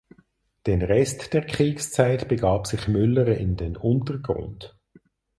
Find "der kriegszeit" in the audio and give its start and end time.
1.31-2.27